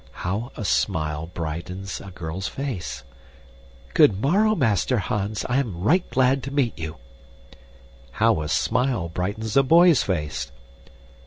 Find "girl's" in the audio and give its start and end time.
2.09-2.47